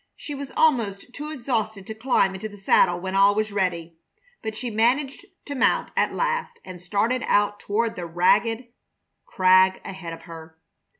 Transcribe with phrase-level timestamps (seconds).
[0.15, 3.99] She was almost too exhausted to climb into the saddle when all was ready;
[4.41, 8.69] but she managed to mount at last and started out toward the rugged
[9.27, 10.57] crag ahead of her.